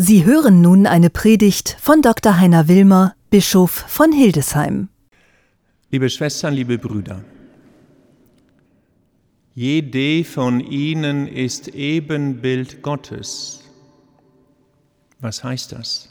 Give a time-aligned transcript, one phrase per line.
[0.00, 2.38] Sie hören nun eine Predigt von Dr.
[2.38, 4.90] Heiner Wilmer, Bischof von Hildesheim.
[5.90, 7.24] Liebe Schwestern, liebe Brüder,
[9.56, 13.64] jede von ihnen ist Ebenbild Gottes.
[15.18, 16.08] Was heißt das?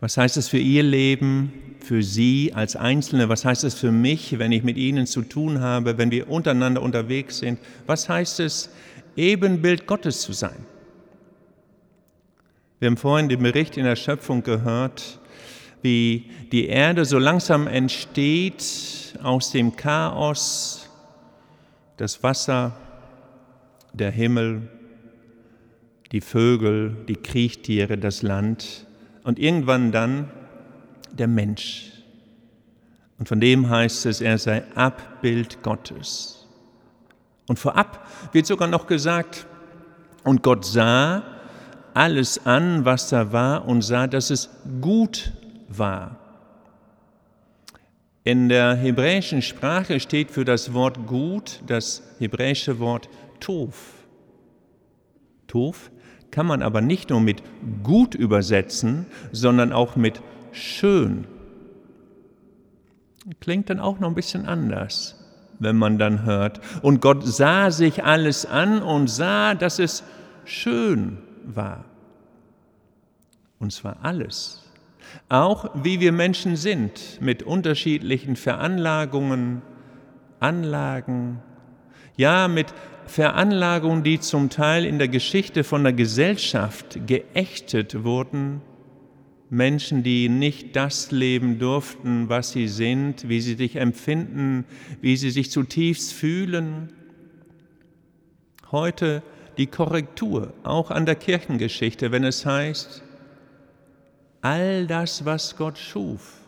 [0.00, 1.50] Was heißt das für Ihr Leben,
[1.80, 3.30] für Sie als Einzelne?
[3.30, 6.82] Was heißt das für mich, wenn ich mit Ihnen zu tun habe, wenn wir untereinander
[6.82, 7.58] unterwegs sind?
[7.86, 8.68] Was heißt es,
[9.16, 10.66] Ebenbild Gottes zu sein?
[12.82, 15.20] Wir haben vorhin den Bericht in der Schöpfung gehört,
[15.82, 20.90] wie die Erde so langsam entsteht aus dem Chaos,
[21.96, 22.74] das Wasser,
[23.92, 24.68] der Himmel,
[26.10, 28.84] die Vögel, die Kriechtiere, das Land
[29.22, 30.28] und irgendwann dann
[31.12, 31.92] der Mensch.
[33.16, 36.48] Und von dem heißt es, er sei Abbild Gottes.
[37.46, 39.46] Und vorab wird sogar noch gesagt,
[40.24, 41.22] und Gott sah,
[41.94, 45.32] alles an, was da war und sah, dass es gut
[45.68, 46.16] war.
[48.24, 53.08] In der hebräischen Sprache steht für das Wort gut das hebräische Wort
[53.40, 53.94] Tov.
[55.48, 55.90] Tov
[56.30, 57.42] kann man aber nicht nur mit
[57.82, 60.22] gut übersetzen, sondern auch mit
[60.52, 61.26] schön.
[63.40, 65.16] Klingt dann auch noch ein bisschen anders,
[65.58, 66.60] wenn man dann hört.
[66.80, 70.04] Und Gott sah sich alles an und sah, dass es
[70.44, 71.84] schön war.
[73.62, 74.60] Und zwar alles.
[75.28, 79.62] Auch wie wir Menschen sind, mit unterschiedlichen Veranlagungen,
[80.40, 81.38] Anlagen,
[82.16, 82.66] ja mit
[83.06, 88.62] Veranlagungen, die zum Teil in der Geschichte von der Gesellschaft geächtet wurden,
[89.48, 94.64] Menschen, die nicht das leben durften, was sie sind, wie sie sich empfinden,
[95.00, 96.92] wie sie sich zutiefst fühlen.
[98.72, 99.22] Heute
[99.56, 103.04] die Korrektur, auch an der Kirchengeschichte, wenn es heißt,
[104.42, 106.40] all das, was Gott schuf,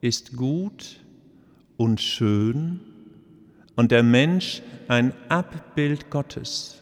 [0.00, 1.00] ist gut
[1.76, 2.80] und schön
[3.76, 6.80] und der Mensch ein Abbild Gottes.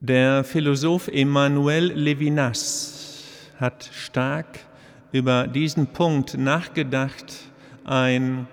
[0.00, 3.24] Der Philosoph Emmanuel Levinas
[3.58, 4.60] hat stark
[5.12, 7.34] über diesen Punkt nachgedacht.
[7.84, 8.46] Ein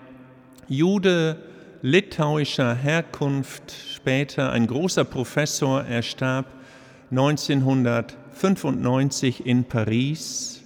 [0.68, 1.42] Jude
[1.82, 6.57] litauischer Herkunft, später ein großer Professor, er starb
[7.10, 10.62] 1995 in Paris,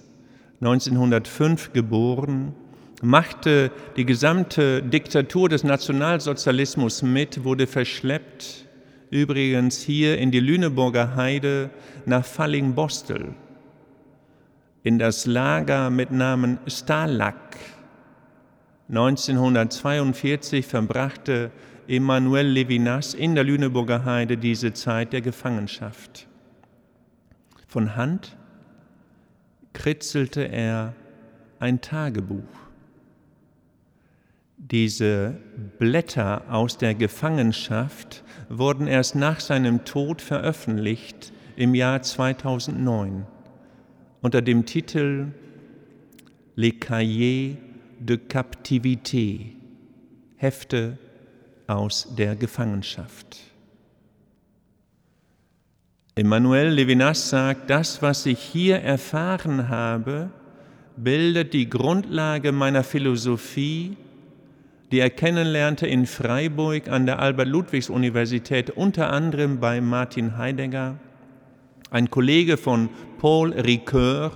[0.60, 2.52] 1905 geboren,
[3.00, 8.66] machte die gesamte Diktatur des Nationalsozialismus mit, wurde verschleppt,
[9.10, 11.70] übrigens hier in die Lüneburger Heide
[12.06, 13.36] nach Fallingbostel,
[14.82, 17.36] in das Lager mit Namen Stalag.
[18.88, 21.52] 1942 verbrachte
[21.86, 26.26] Emanuel Levinas in der Lüneburger Heide diese Zeit der Gefangenschaft.
[27.72, 28.36] Von Hand
[29.72, 30.92] kritzelte er
[31.58, 32.42] ein Tagebuch.
[34.58, 35.38] Diese
[35.78, 43.26] Blätter aus der Gefangenschaft wurden erst nach seinem Tod veröffentlicht im Jahr 2009
[44.20, 45.28] unter dem Titel
[46.56, 47.56] Les Cahiers
[47.98, 49.46] de Captivité,
[50.36, 50.98] Hefte
[51.66, 53.51] aus der Gefangenschaft.
[56.14, 60.28] Emmanuel Levinas sagt, das, was ich hier erfahren habe,
[60.94, 63.96] bildet die Grundlage meiner Philosophie,
[64.90, 70.98] die er kennenlernte in Freiburg an der Albert-Ludwigs-Universität, unter anderem bei Martin Heidegger,
[71.90, 74.32] ein Kollege von Paul Ricoeur.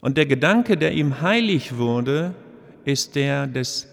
[0.00, 2.34] Und der Gedanke, der ihm heilig wurde,
[2.86, 3.86] ist der des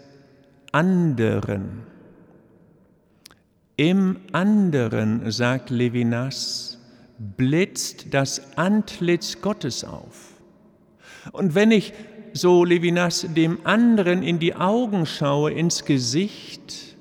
[0.72, 1.91] anderen.
[3.82, 6.78] Im anderen, sagt Levinas,
[7.18, 10.34] blitzt das Antlitz Gottes auf.
[11.32, 11.92] Und wenn ich,
[12.32, 16.96] so Levinas, dem anderen in die Augen schaue, ins Gesicht,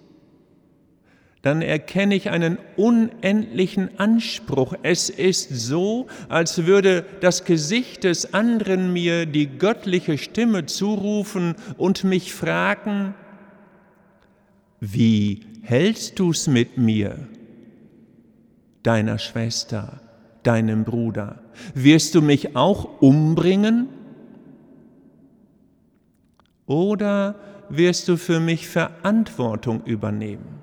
[1.42, 4.72] dann erkenne ich einen unendlichen Anspruch.
[4.82, 12.04] Es ist so, als würde das Gesicht des anderen mir die göttliche Stimme zurufen und
[12.04, 13.12] mich fragen,
[14.80, 17.28] wie hältst du's mit mir,
[18.82, 20.00] deiner Schwester,
[20.42, 21.42] deinem Bruder?
[21.74, 23.88] Wirst du mich auch umbringen?
[26.66, 27.34] Oder
[27.68, 30.60] wirst du für mich Verantwortung übernehmen?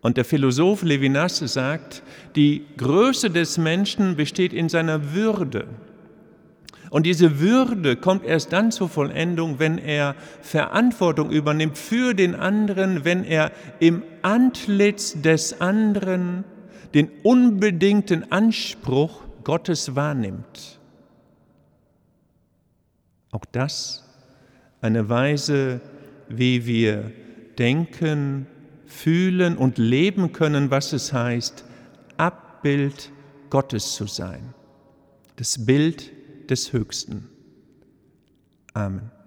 [0.00, 2.02] Und der Philosoph Levinas sagt,
[2.36, 5.66] die Größe des Menschen besteht in seiner Würde.
[6.90, 13.04] Und diese Würde kommt erst dann zur Vollendung, wenn er Verantwortung übernimmt für den anderen,
[13.04, 16.44] wenn er im Antlitz des anderen
[16.94, 20.78] den unbedingten Anspruch Gottes wahrnimmt.
[23.30, 24.04] Auch das
[24.80, 25.80] eine Weise,
[26.28, 27.12] wie wir
[27.58, 28.46] denken,
[28.86, 31.64] fühlen und leben können, was es heißt,
[32.16, 33.10] Abbild
[33.50, 34.54] Gottes zu sein.
[35.36, 36.10] Das Bild
[36.50, 37.28] des Höchsten.
[38.74, 39.17] Amen.